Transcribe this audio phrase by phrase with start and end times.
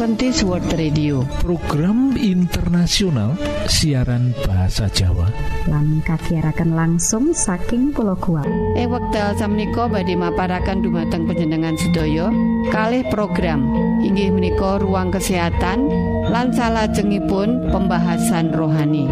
[0.00, 1.28] Adventist World Radio.
[1.44, 3.36] Program internasional
[3.68, 5.28] siaran bahasa Jawa.
[5.68, 8.48] Lan kagiatan langsung saking pulau kuat
[8.80, 12.32] eh wekdal samiko badhe maparakan dumateng penjenengan sedaya.
[12.72, 13.60] Kalih program
[14.00, 15.92] inggih menika ruang kesehatan
[16.32, 19.04] lan salajengipun pembahasan rohani.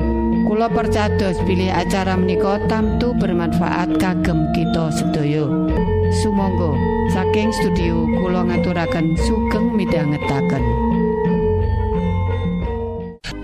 [0.48, 5.67] Kulo percados pilih acara menika tamtu bermanfaat kagem kita sedaya
[6.09, 6.73] Sumangga.
[7.12, 10.65] Saking studio Kulo ngaturaken sugeng midhangetaken.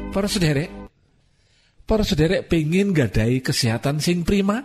[0.09, 0.73] Para sederek
[1.85, 4.65] para sederek pengen gadai kesehatan sing prima?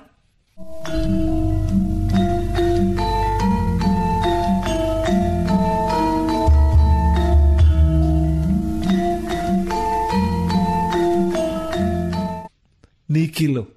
[13.10, 13.76] Niki lo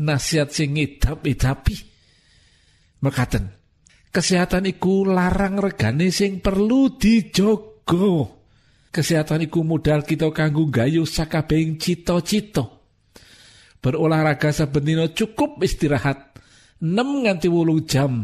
[0.00, 1.91] nasihat sing ngidap-idapi
[3.02, 3.50] mekaten.
[4.12, 8.40] Kesehatan iku larang regane sing perlu dijogo.
[8.92, 12.64] Kesehatan iku modal kita kanggo gayu sakabehing cita-cita.
[13.82, 16.38] Berolahraga saben cukup istirahat
[16.78, 18.22] 6 nganti wolu jam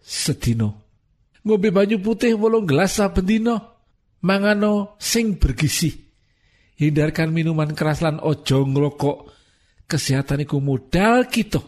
[0.00, 0.82] sedino
[1.46, 3.58] ngombe banyu putih wolung gelas saben dina.
[4.22, 5.90] Mangano sing bergizi.
[6.78, 9.18] Hindarkan minuman keras lan ojo ngrokok.
[9.90, 11.58] Kesehatan iku modal kita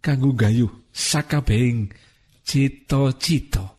[0.00, 1.92] kanggo gayu sakabehing
[2.44, 3.76] cita-cita.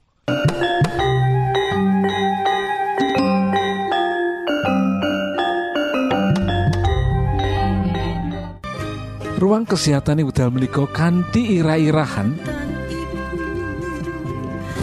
[9.41, 12.37] Ruang kesehatan budal menika kanthi ira-irahan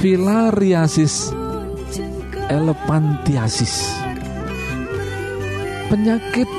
[0.02, 1.30] filariasis
[2.50, 3.86] elefantiasis
[5.86, 6.50] penyakit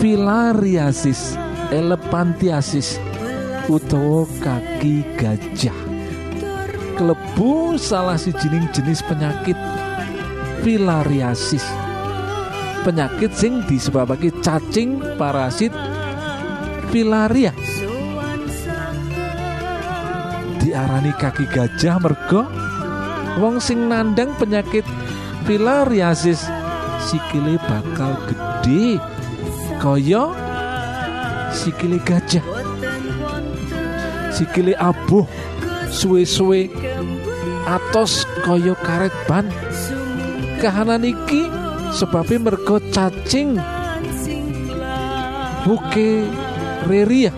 [0.00, 1.36] filariasis
[1.70, 2.98] elefantiasis
[3.66, 5.74] utawa kaki gajah.
[6.96, 9.58] Klebu salah sijining jenis penyakit
[10.64, 11.64] filariasis.
[12.86, 15.74] Penyakit sing disebabake cacing parasit
[16.94, 17.52] filaria.
[20.62, 22.46] Diarani kaki gajah mergo
[23.36, 24.86] wong sing nandang penyakit
[25.44, 26.48] filariasis
[27.06, 28.98] sikile bakal gede
[29.78, 30.45] kaya
[31.66, 32.46] sikile gajah
[34.30, 35.26] sikile abuh
[35.90, 36.70] suwe-suwe
[37.66, 39.50] atos kaya karet ban.
[40.62, 41.50] Kahanan iki
[41.90, 43.58] sebabnya mergo cacing
[45.66, 46.30] buke
[46.86, 47.34] reria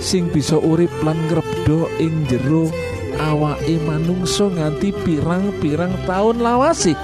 [0.00, 2.72] sing bisa urip lan ngrebdo ing jero
[3.20, 6.96] awake manungsa nganti pirang-pirang tahun lawase.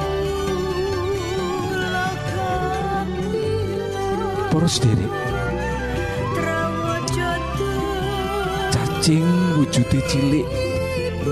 [4.50, 5.29] Poros diri
[9.10, 10.46] cacing wujude cilik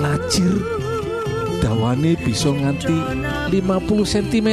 [0.03, 0.51] lajir
[1.63, 2.91] dawane bisa nganti
[3.55, 4.49] 50 cm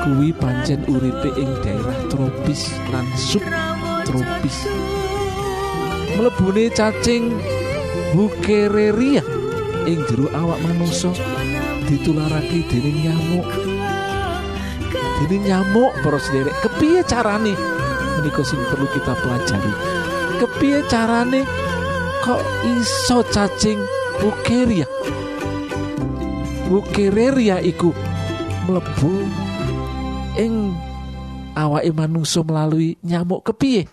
[0.00, 4.56] kuwi pancen uripe ing daerah tropis lan subtropis.
[6.16, 7.28] Mlebune cacing
[8.16, 9.20] bukereria
[9.84, 11.12] ing jero awak manungsa
[11.84, 13.48] ditularake dening nyamuk.
[15.20, 17.52] Dening nyamuk para sederek kepiye carane?
[18.16, 20.03] Menika sing perlu kita pelajari
[20.40, 21.42] kepiye carane
[22.24, 23.80] kok iso cacing
[24.20, 24.88] bukeria
[26.68, 27.92] bukereria iku
[28.64, 29.12] mlebu
[30.40, 30.72] ing
[31.54, 33.44] awake manungsa melalui nyamuk.
[33.46, 33.86] Kepiye?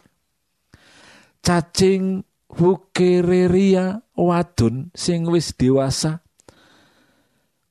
[1.44, 6.23] Cacing bukereria wadon sing wis dewasa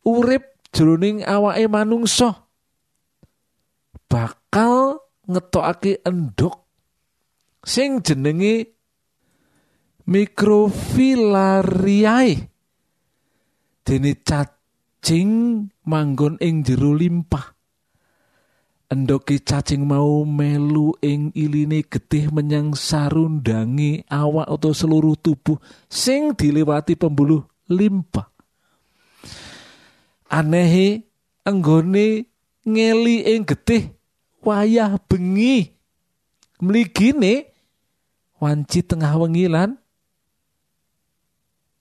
[0.05, 2.47] urip jroning awake manungsa.
[4.11, 4.99] Bakal
[5.31, 6.60] ngetokake endok
[7.65, 8.67] sing jenenge
[10.09, 12.49] mikrofilariae
[13.85, 17.55] dene cacing manggon ing jero limpah.
[18.91, 26.99] Endoke cacing mau melu ing iline getih menyang sarundangi awak atau seluruh tubuh sing dilewati
[26.99, 28.31] pembuluh limpa
[30.31, 31.03] anehe
[31.43, 32.31] anggone
[32.63, 33.91] ngeli ing getih
[34.47, 35.75] wayah bengi.
[36.61, 37.50] Mligine
[38.41, 39.77] wanci tengah wengi lan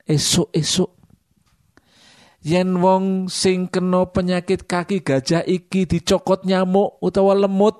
[0.03, 0.91] esuk-esuk.
[2.39, 7.75] Yen wong sing kena penyakit kaki gajah iki dicokot nyamuk utawa lemut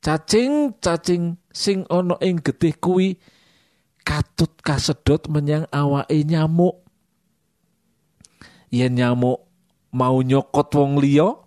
[0.00, 3.20] cacing-cacing sing ana ing getih kuwi
[4.04, 6.80] katut kasedot menyang awake nyamuk.
[8.72, 9.48] Yen nyamuk
[9.92, 11.38] mau nyokot wong liya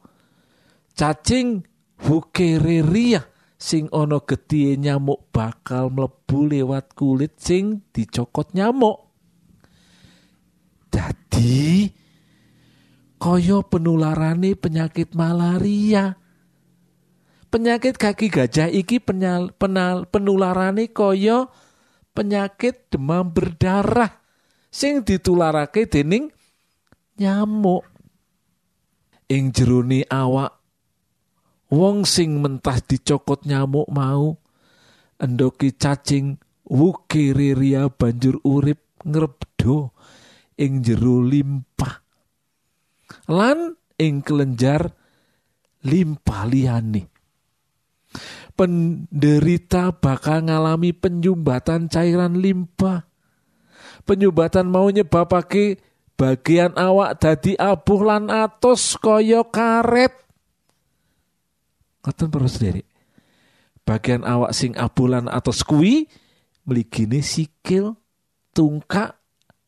[0.94, 1.66] cacing
[2.00, 3.26] bukereria
[3.58, 9.10] sing ana getih nyamuk bakal mlebu lewat kulit sing dicokot nyamuk
[10.94, 11.92] dadi
[13.18, 16.16] kaya penularane penyakit malaria.
[17.48, 21.48] Penyakit kaki gajah iki penyal, penal, penularane kaya
[22.12, 24.20] penyakit demam berdarah
[24.70, 26.30] sing ditularake dening
[27.18, 27.88] nyamuk.
[29.28, 29.52] Ing
[30.08, 30.57] awak
[31.72, 34.38] wong sing mentah dicokot nyamuk mau
[35.20, 39.92] endoki cacing wukireria banjur urip ngrebdo
[40.60, 42.04] ing jero limpah
[43.32, 44.92] lan ing kelenjar
[45.84, 47.18] limpah liyane
[48.58, 53.06] penderita bakal ngalami penyumbatan cairan limpa.
[54.04, 55.78] Penyumbatan mau nyebabake
[56.18, 60.27] bagian awak dadi abuh lan atos kaya karet.
[62.08, 62.88] Ngoten perlu sendiri.
[63.84, 66.08] Bagian awak sing abuh lan atos kuwi
[66.64, 68.00] mligine sikil,
[68.56, 69.20] tungkak,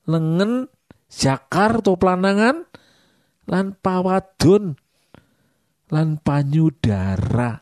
[0.07, 0.71] lengan,
[1.11, 2.63] jakar atau pelanangan
[3.43, 4.79] lan pawadon
[5.91, 7.59] lan panyudara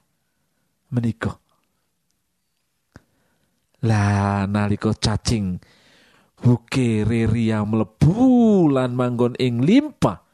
[0.93, 1.41] menika.
[3.81, 5.57] Lah nalika cacing
[6.37, 10.26] buke reria mlebu lan manggon ing limpa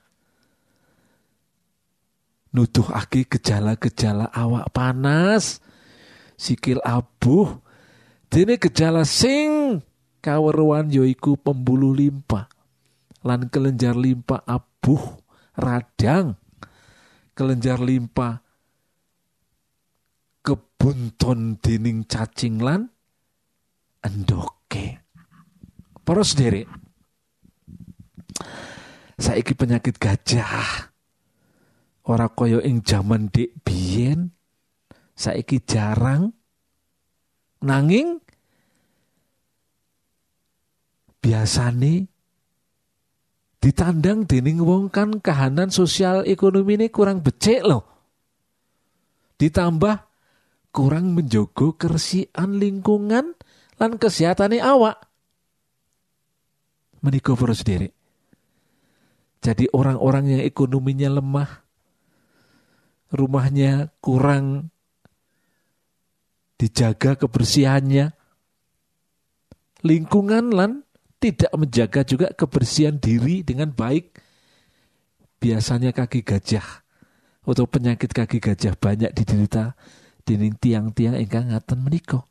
[2.54, 5.60] nuduhake gejala-gejala awak panas
[6.38, 7.60] sikil abuh.
[8.30, 9.82] Dene gejala sing
[10.22, 12.50] kaweruan yoiku pembuluh limpa
[13.26, 15.22] lan kelenjar limpa abuh
[15.58, 16.38] radang.
[17.34, 18.46] Kelenjar limpa
[20.46, 22.94] kebunton dening cacing lan
[24.06, 25.02] endoke.
[26.06, 26.68] Para sendiri,
[29.18, 30.93] saiki penyakit gajah
[32.08, 34.32] ora kaya ing jaman dik biyen
[35.16, 36.36] saiki jarang
[37.64, 38.20] nanging
[41.24, 42.12] biasane
[43.64, 47.88] ditandang dening wong kan kahanan sosial ekonomi ini kurang becek loh
[49.40, 49.96] ditambah
[50.74, 53.38] kurang menjogo kersian lingkungan
[53.78, 54.98] lan kesehatan awak.
[57.04, 57.92] Menikah sendiri.
[59.44, 61.63] Jadi orang-orang yang ekonominya lemah,
[63.14, 64.74] rumahnya kurang
[66.58, 68.10] dijaga kebersihannya,
[69.86, 70.82] lingkungan lan
[71.22, 74.20] tidak menjaga juga kebersihan diri dengan baik.
[75.38, 76.84] Biasanya kaki gajah
[77.44, 79.76] atau penyakit kaki gajah banyak diderita
[80.24, 82.24] dening tiang-tiang ingkang ngaten menika.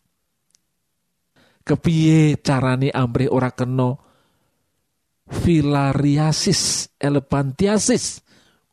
[1.62, 3.94] Kepiye carane amrih ora kena
[5.29, 8.25] filariasis elefantiasis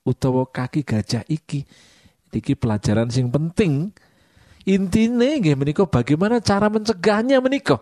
[0.08, 1.68] utawa kaki gajah iki.
[2.30, 3.94] Iki pelajaran sing penting.
[4.70, 7.82] Intine nggih menika bagaimana cara mencegahnya menika.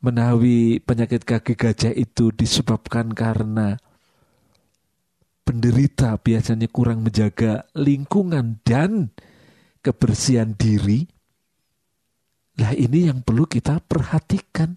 [0.00, 3.76] Menawi penyakit kaki gajah itu disebabkan karena
[5.44, 9.12] penderita biasanya kurang menjaga lingkungan dan
[9.80, 11.04] kebersihan diri.
[12.60, 14.76] Lah ini yang perlu kita perhatikan.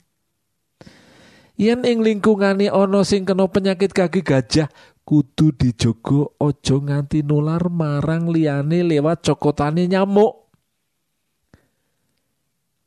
[1.53, 4.71] Yen ing lingkungane ana sing kena penyakit kaki gajah,
[5.03, 10.47] kudu dijogo ojo nganti nular marang liyane lewat cokotane nyamuk.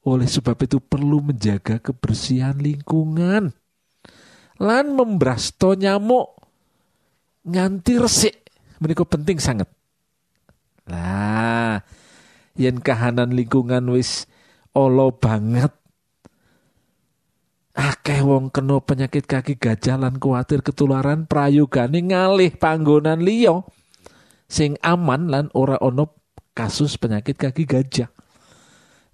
[0.06, 3.52] Oleh sebab itu perlu menjaga kebersihan lingkungan.
[4.56, 6.37] Lan membrasto nyamuk
[7.44, 8.37] nganti resik.
[8.80, 9.68] Menika penting sangat.
[10.87, 11.82] Lah,
[12.54, 14.30] yen kahanan lingkungan wis
[14.76, 15.75] olo banget
[17.76, 23.61] akeh wong kena penyakit kaki gajah lan kuatir ketularan prayogane ngalih panggonan liya
[24.49, 26.16] sing aman lan ora ono
[26.56, 28.09] kasus penyakit kaki gajah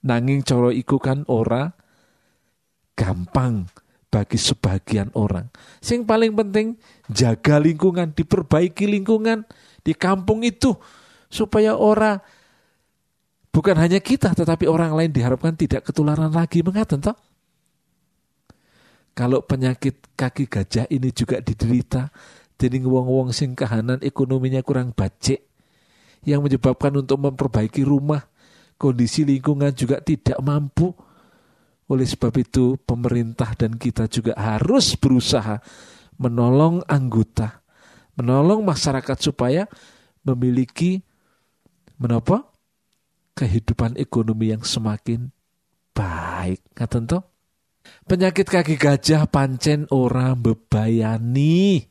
[0.06, 1.74] nanging cara iku kan ora
[2.94, 3.66] gampang
[4.14, 5.50] bagi sebagian orang
[5.82, 6.78] sing paling penting
[7.10, 9.42] jaga lingkungan diperbaiki lingkungan
[9.82, 10.78] di kampung itu
[11.26, 12.22] supaya ora
[13.52, 16.64] Bukan hanya kita, tetapi orang lain diharapkan tidak ketularan lagi.
[16.64, 17.12] Mengaten toh?
[19.12, 22.08] Kalau penyakit kaki gajah ini juga diderita
[22.56, 25.44] dening wong-wong sing kahanan ekonominya kurang bacek
[26.22, 28.22] yang menyebabkan untuk memperbaiki rumah,
[28.78, 30.94] kondisi lingkungan juga tidak mampu.
[31.90, 35.60] Oleh sebab itu, pemerintah dan kita juga harus berusaha
[36.16, 37.60] menolong anggota,
[38.16, 39.66] menolong masyarakat supaya
[40.22, 41.02] memiliki
[41.98, 42.52] menapa?
[43.32, 45.32] kehidupan ekonomi yang semakin
[45.96, 46.60] baik.
[46.76, 47.18] Ngaten to?
[48.06, 51.86] Penyakit kaki gajah pancen ora bebayani.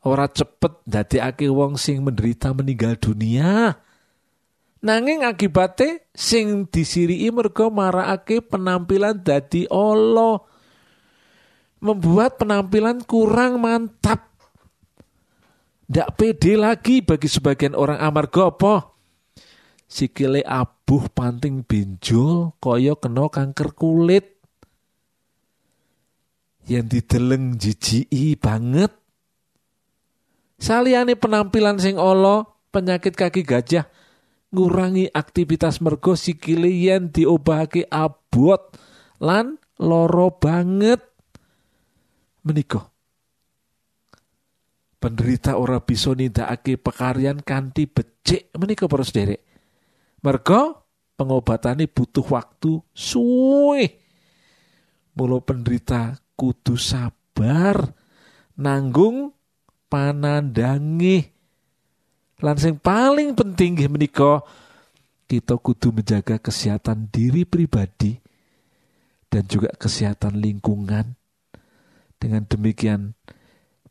[0.00, 0.88] Ora cepet
[1.20, 3.76] ake wong sing menderita meninggal dunia.
[4.80, 10.40] Nanging akibate sing disiriki mergo marakake penampilan dadi Allah.
[11.80, 14.28] membuat penampilan kurang mantap.
[15.90, 18.89] Tidak pede lagi bagi sebagian orang amar gopo.
[19.90, 24.38] Sikile abuh panting benjol koyo kena kanker kulit.
[26.70, 28.94] Yang dideleng jijiki banget.
[30.62, 33.90] Saliane penampilan sing olo, penyakit kaki gajah
[34.50, 38.74] ngurangi aktivitas mergo sikile yen diobahake abot
[39.22, 40.98] lan loro banget
[42.42, 42.90] menika
[44.98, 49.49] penderita ora bisa nindakake pekaryan kanthi becik menika para sederek
[50.20, 50.80] mergo
[51.16, 53.84] pengobatane butuh waktu suwe.
[55.16, 57.92] Mulo penderita kudu sabar
[58.56, 59.36] nanggung
[59.92, 61.28] panandangi
[62.40, 64.40] lan sing paling penting nggih menika
[65.28, 68.16] kita kudu menjaga kesehatan diri pribadi
[69.28, 71.16] dan juga kesehatan lingkungan.
[72.20, 73.16] Dengan demikian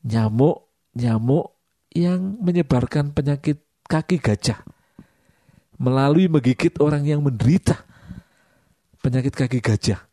[0.06, 1.58] nyamuk nyamuk
[1.94, 4.62] yang menyebarkan penyakit kaki gajah
[5.80, 7.88] melalui menggigit orang yang menderita
[9.00, 10.04] penyakit kaki gajah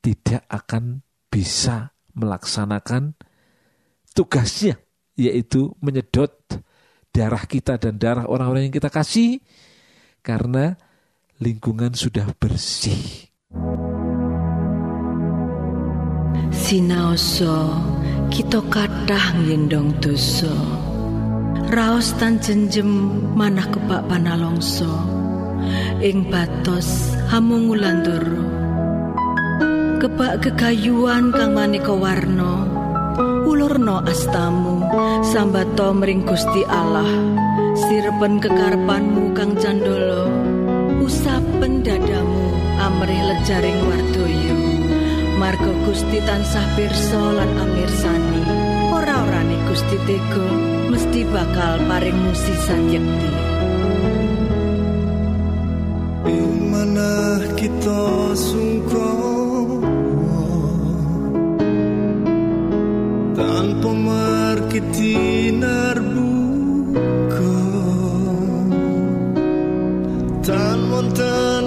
[0.00, 3.18] tidak akan bisa melaksanakan
[4.14, 4.78] tugasnya
[5.18, 6.32] yaitu menyedot
[7.10, 9.42] darah kita dan darah orang-orang yang kita kasih
[10.22, 10.78] karena
[11.42, 13.28] lingkungan sudah bersih.
[16.50, 17.74] Sinaoso
[18.30, 20.54] kita kathah ngendong dosa.
[21.70, 22.90] Raos tan jenjem
[23.38, 24.90] manah kebak panalongso.
[26.02, 28.42] Ing batos hamungulandoro.
[30.02, 32.66] Kebak kegayuan kang maneka warna.
[33.46, 34.82] Ulurno astamu
[35.22, 37.06] sambato mring Gusti Allah.
[37.86, 40.26] Sirpen kekarpanmu kang candolo.
[41.06, 42.50] Usapen dadamu
[42.82, 44.58] amrih lejaring wardoyo.
[45.38, 48.42] Margo Gusti tansah pirsa lan amirsani.
[48.90, 53.30] Ora-orane Gusti Tego mesti bakal paring musisan yekti
[56.70, 59.30] Mana kita sungkong
[64.70, 67.58] ketinar buka
[70.46, 71.59] Tan montan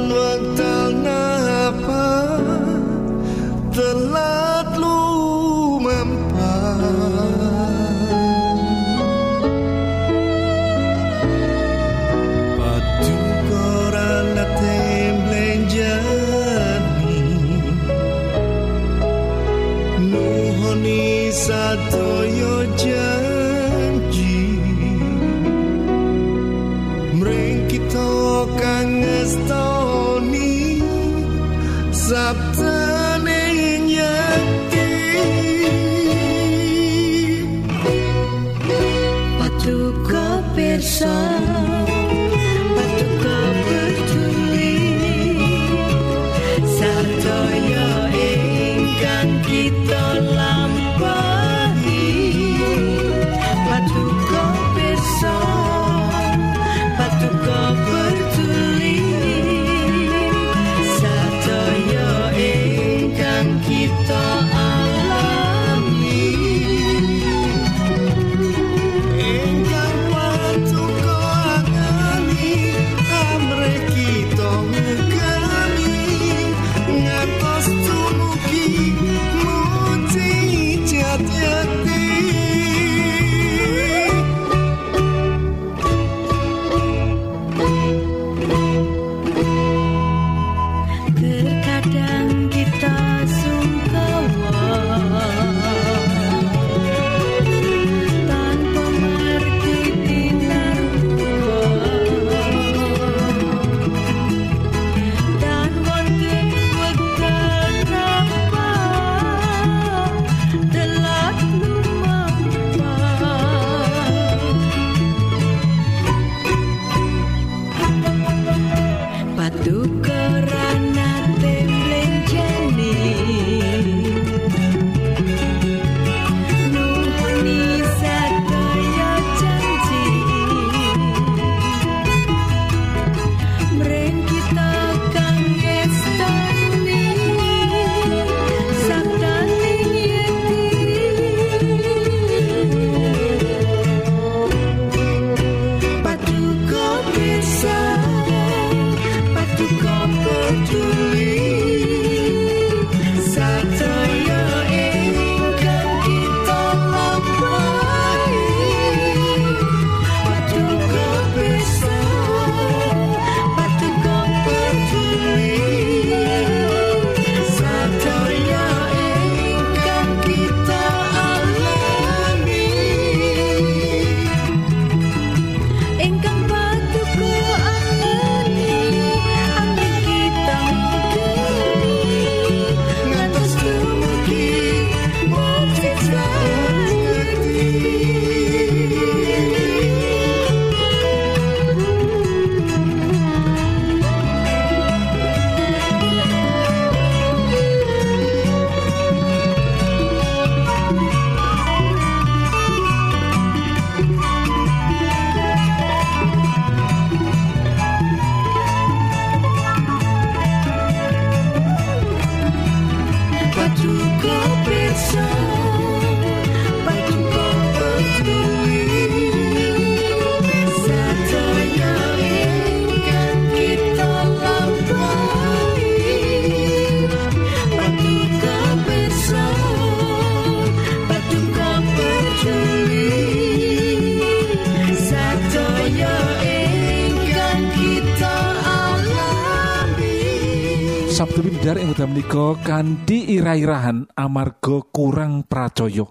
[241.63, 246.03] Sabtu Windar ing wekdal menika kanthi ira-irahan amarga kurang pracaya.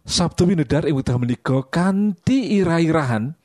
[0.00, 3.36] Sabtu Windar ing wekdal menika kanthi ira-irahan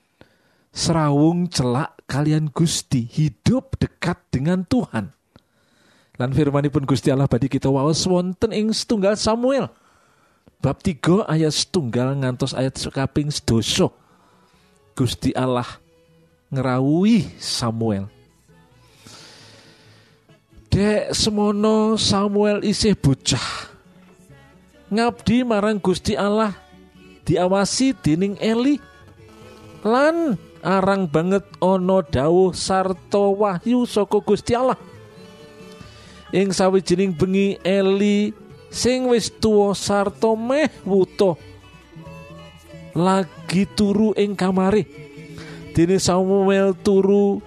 [0.71, 5.11] serawung celak kalian Gusti hidup dekat dengan Tuhan.
[6.15, 9.67] Lan firmanipun Gusti Allah badi kita waos wonten ing setunggal Samuel.
[10.63, 13.91] Bab 3 ayat setunggal ngantos ayat kaping sedoso.
[14.95, 15.67] Gusti Allah
[16.55, 18.16] ngerawui Samuel.
[20.77, 23.41] Dek semono Samuel isih bocah.
[24.93, 26.53] Ngabdi marang Gusti Allah
[27.25, 28.77] diawasi dening Eli.
[29.81, 34.77] Lan arang banget ono dawuh sarta wahyu saka Gusti Allah.
[36.29, 38.29] Ing sawijining bengi Eli
[38.69, 41.41] sing wis tuwa sarta meh wuto
[42.93, 44.85] lagi turu ing kamare.
[45.73, 47.41] Dene Samuel turu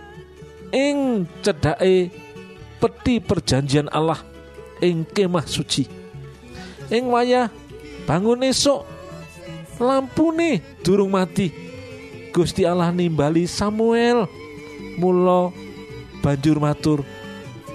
[0.75, 2.20] ing cedake
[2.81, 4.25] peti perjanjian Allah
[4.81, 5.85] ing kemah suci.
[6.89, 7.53] Ing wayah
[8.09, 8.89] bangun esok
[9.77, 11.53] lampune durung mati.
[12.33, 14.25] Gusti Allah nimbali Samuel.
[14.97, 15.53] Mula
[16.25, 17.05] banjur matur,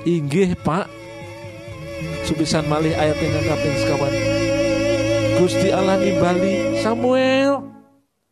[0.06, 0.90] "Inggih, Pak."
[2.26, 4.14] Supisan malih ayat yang kaping sekawan.
[5.42, 7.66] Gusti Allah nimbali Samuel.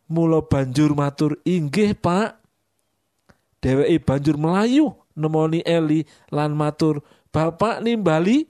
[0.08, 2.38] Mula banjur matur, "Inggih, Pak."
[3.60, 8.46] Dheweke banjur melayu nemoni Eli lan matur, "Bapak nimbali?"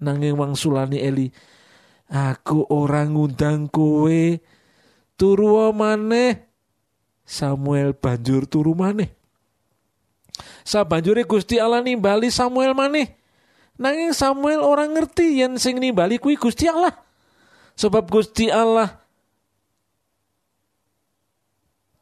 [0.00, 1.26] Nanging wangsulani Eli,
[2.12, 4.22] "Aku ora ngundang kowe.
[5.16, 6.44] Turu maneh."
[7.24, 9.08] Samuel banjur turu maneh.
[10.64, 13.16] Sabanjure Gusti Allah nimbali Samuel maneh.
[13.80, 16.94] Nanging Samuel orang ngerti yen sing nimbali kuwi Gusti Allah.
[17.74, 19.02] Sebab Gusti Allah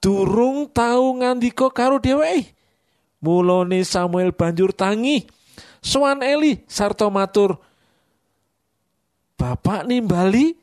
[0.03, 2.51] durung tau ngandika karo dheweke.
[3.23, 5.23] Mulane Samuel banjur tangi
[5.79, 7.55] sowan Eli sarta matur
[9.39, 10.55] Bapak nimbali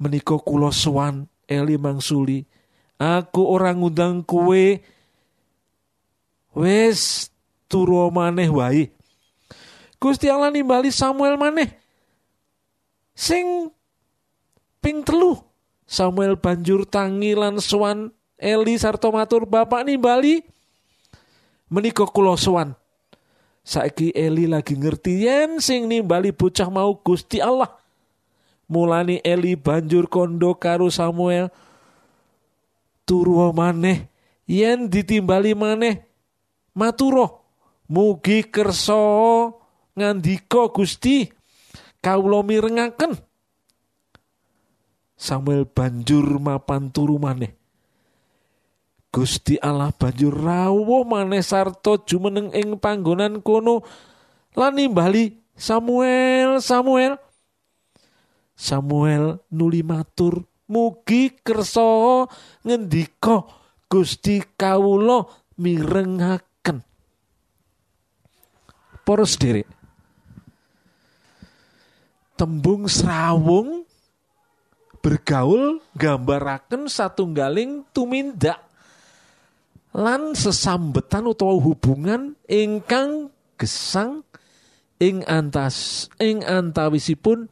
[0.00, 2.48] menika kula sowan Eli mangsuli.
[2.96, 4.80] Aku ora ngundang kowe.
[6.56, 7.28] Wis
[7.68, 8.88] turu maneh wae.
[10.00, 11.68] Gusti Allah nimbali Samuel maneh.
[13.12, 13.68] Sing
[14.80, 15.36] ping telu
[15.84, 18.08] Samuel banjur tangi lan sowan
[18.40, 20.53] Eli sarta matur Bapak nimbali
[21.74, 22.78] menika kula sowan.
[23.66, 27.74] Saiki Eli lagi ngerti yen sing nimbali bocah mau Gusti Allah.
[28.70, 31.50] Mulani Eli banjur kondo karo Samuel
[33.04, 34.08] turu maneh
[34.48, 36.00] yen ditimbali maneh
[36.72, 37.44] maturo
[37.88, 38.96] mugi kersa
[39.92, 41.28] ngandika Gusti
[42.00, 43.20] kawula mirengaken
[45.14, 47.52] Samuel banjur mapan turu maneh
[49.14, 53.86] Gusti Allah banjur rawuh maneh sarta jumeneng ing panggonan kono
[54.58, 57.14] lan nimbali Samuel Samuel.
[58.58, 62.26] Samuel nuli matur mugi kersa
[62.66, 63.46] ngendika
[63.86, 65.30] Gusti kawula
[65.62, 66.82] mirengaken.
[69.06, 69.70] Para sederek
[72.34, 73.86] tembung serawung
[74.98, 78.63] bergaul gambaraken satunggaling tumindak
[79.94, 84.26] lan sesambetan utawa hubungan ingkang gesang
[84.98, 87.46] ing antas ing antawisipun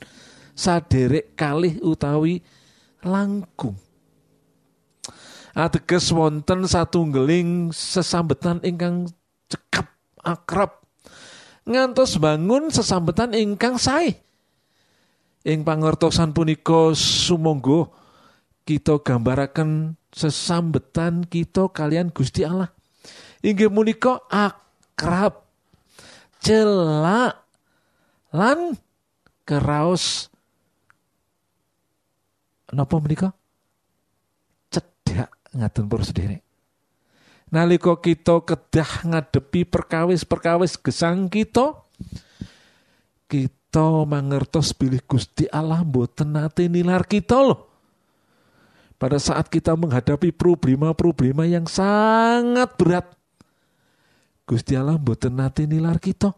[0.59, 2.43] saderek kalih utawi
[3.07, 3.79] langkung.
[5.53, 9.07] Ateges wonten satunggaling sesambetan ingkang
[9.47, 9.87] cekap
[10.25, 10.83] akrab.
[11.63, 14.19] Ngantos bangun sesambetan ingkang sae.
[15.47, 17.91] Ing pangertosan punika sumangga
[18.65, 22.71] kita gambaraken sesambetan kita kalian Gusti Allah.
[23.43, 25.43] Inggih menika akrab,
[26.39, 27.43] celak,
[28.31, 28.79] lan
[29.43, 30.31] keraos
[32.71, 33.35] napa menika?
[34.71, 36.43] Cedak ngaten para sederek.
[37.53, 41.85] Nalika kita kedah ngadepi perkawis-perkawis gesang kita,
[43.29, 47.72] kita mangertos bilih Gusti Allah mboten nate nilar kita loh
[49.03, 53.11] pada saat kita menghadapi problema-problema yang sangat berat.
[54.47, 56.31] Gusti Allah mboten nate nilar kita.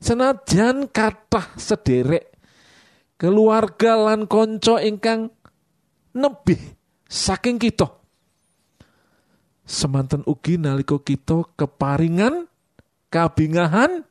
[0.00, 2.32] Senajan kathah sederek
[3.20, 5.28] keluarga lan konco ingkang
[6.16, 6.56] nebih
[7.04, 8.00] saking kita.
[9.68, 12.48] Semanten ugi nalika kita keparingan
[13.12, 14.08] kabingahan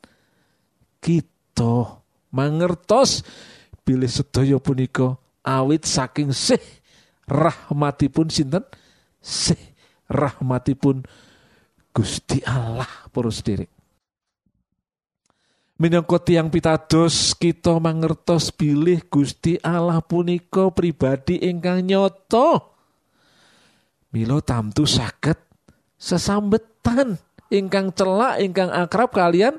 [1.01, 3.25] kita mangertos
[3.81, 6.80] bilih sedaya punika awit saking sih
[7.31, 8.67] rahmatipun sinten
[9.23, 9.57] sih
[10.11, 11.07] rahmatipun
[11.95, 13.71] Gusti Allah para sederek.
[15.81, 22.77] Minangka tiang pitados kita mangertos bilih Gusti Allah punika pribadi ingkang nyoto.
[24.13, 25.39] Milo tamtu saged
[25.97, 27.17] sesambetan
[27.49, 29.57] ingkang celak ingkang akrab kalian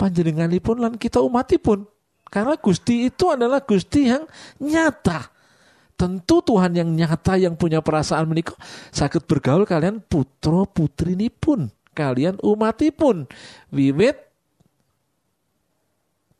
[0.00, 1.84] panjenenganipun lan kita umatipun.
[2.32, 4.24] Karena Gusti itu adalah Gusti yang
[4.56, 5.31] nyata.
[5.94, 8.58] Tentu Tuhan yang nyata yang punya perasaan menikah
[8.90, 13.28] sakit bergaul kalian putra putri ini pun kalian umatipun.
[13.70, 14.18] Wiwit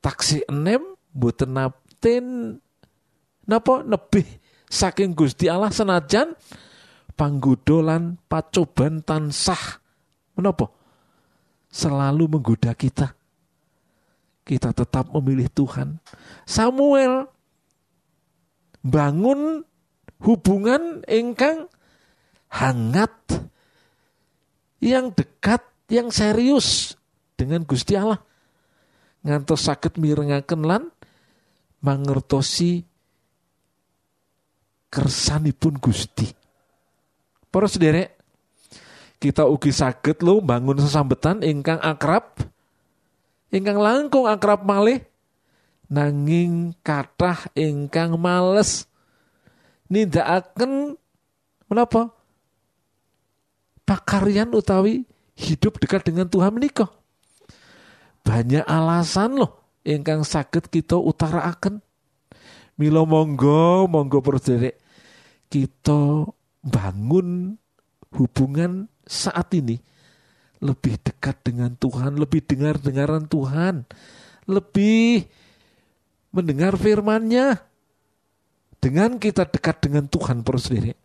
[0.02, 0.82] taksi enem
[1.14, 2.58] boten napten
[3.46, 4.26] napa nebih
[4.66, 6.34] saking Gusti Allah senajan
[7.14, 9.78] panggoda pacoban tansah.
[10.32, 10.72] Menapa?
[11.68, 13.12] Selalu menggoda kita.
[14.42, 16.02] Kita tetap memilih Tuhan.
[16.48, 17.30] Samuel
[18.83, 19.62] bangun
[20.23, 21.71] hubungan engkang
[22.51, 23.14] hangat
[24.83, 26.99] yang dekat yang serius
[27.38, 28.21] dengan Gusti Allah.
[29.23, 30.83] Ngantos sakit mirengaken lan
[31.79, 32.83] mangertosi
[34.90, 36.27] kersanipun Gusti.
[37.49, 38.18] Para sederek
[39.23, 42.42] kita ugi sakit lo bangun sesambetan ingkang akrab
[43.55, 44.99] ingkang langkung akrab malih
[45.92, 48.88] nanging kathah ingkang males.
[49.92, 50.96] Nindakaken
[51.68, 52.09] menapa?
[53.85, 55.05] Pakaryan utawi
[55.37, 56.88] hidup dekat dengan Tuhan menikah
[58.22, 61.83] banyak alasan loh ingkang sakit kita utaraaken
[62.78, 64.78] Milo monggo monggo perderek
[65.50, 66.31] kita
[66.62, 67.59] bangun
[68.14, 69.76] hubungan saat ini
[70.62, 73.83] lebih dekat dengan Tuhan, lebih dengar dengaran Tuhan,
[74.46, 75.26] lebih
[76.33, 77.61] mendengar firman-Nya.
[78.83, 80.99] Dengan kita dekat dengan Tuhan para sendiri,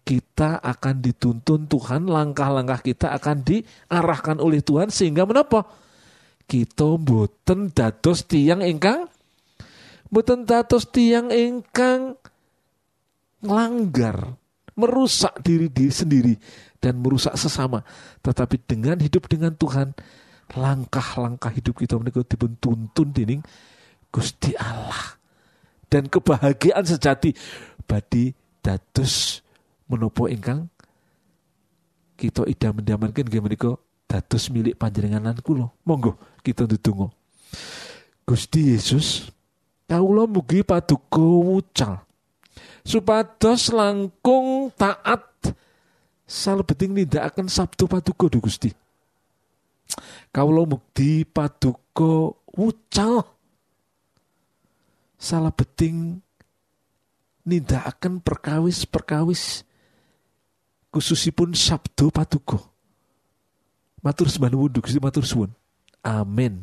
[0.00, 5.68] kita akan dituntun Tuhan, langkah-langkah kita akan diarahkan oleh Tuhan sehingga menapa?
[6.48, 9.12] Kita boten dados tiang ingkang
[10.08, 12.14] boten dados tiang ingkang
[13.42, 14.38] nglanggar,
[14.78, 16.34] merusak diri diri sendiri
[16.80, 17.82] dan merusak sesama.
[18.22, 19.92] Tetapi dengan hidup dengan Tuhan,
[20.54, 23.42] langkah-langkah hidup kita menika tuntun dening
[24.16, 25.20] Gusti Allah.
[25.92, 27.36] Dan kebahagiaan sejati
[27.84, 28.32] badi
[28.64, 29.44] dados
[29.86, 30.72] menopo ingkang
[32.16, 33.76] kita idam mendamankan nggih menika
[34.08, 35.68] dados milik panjenengan kula.
[35.84, 37.12] Monggo kita ndedonga.
[38.24, 39.28] Gusti Yesus,
[39.84, 42.02] kawula mugi paduka wucal
[42.86, 45.26] supados langkung taat
[46.22, 46.94] salebeting
[47.50, 48.70] sabtu paduka Gusti.
[50.30, 53.35] Kawula mukti paduka wucal
[55.16, 56.20] salah beting
[57.46, 59.64] nindakaken perkawis-perkawis
[60.92, 62.60] khususipun Sabtu Patuko.
[64.00, 65.50] Matur sembah nuwun Gusti matur suwun.
[66.04, 66.62] Amin.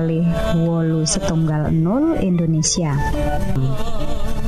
[0.57, 2.97] wolu setunggal 0 Indonesia.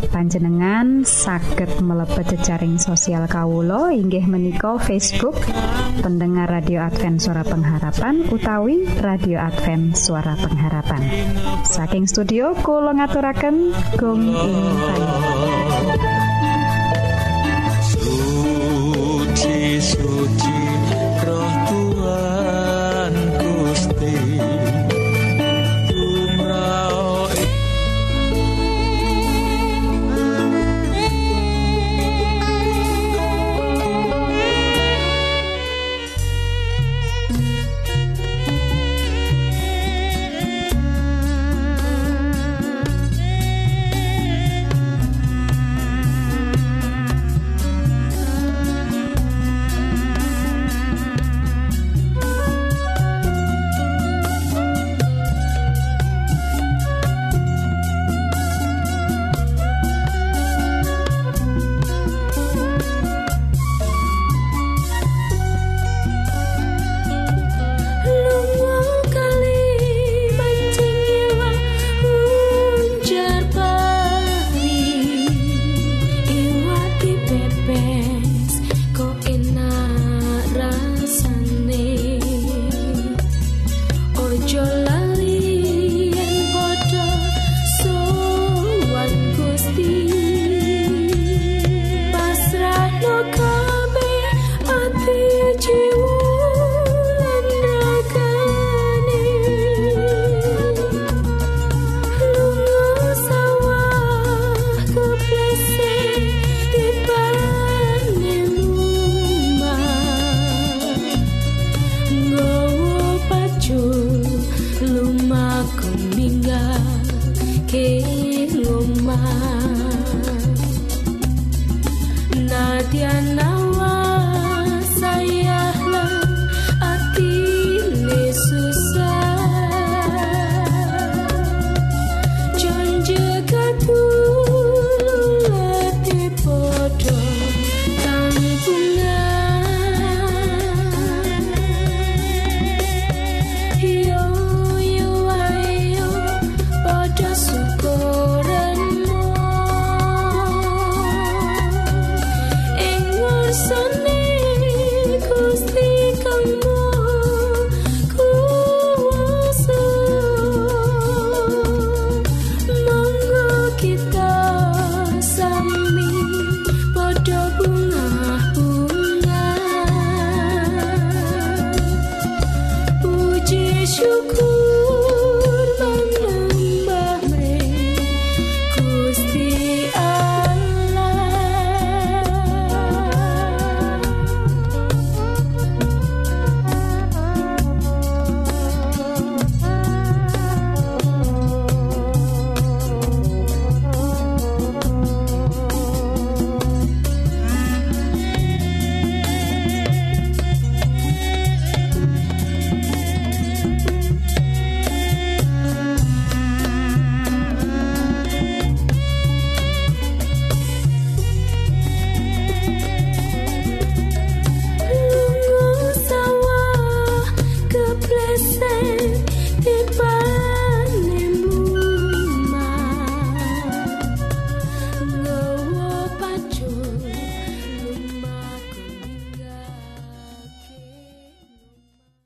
[0.10, 5.38] Panjenengan saged mlebet jejaring sosial Kawulo inggih menika Facebook
[6.02, 11.02] pendengar radio Advent suara pengharapan utawi radio Advent suara pengharapan.
[11.66, 14.58] Saking studio Kulo ngaturaken gong ing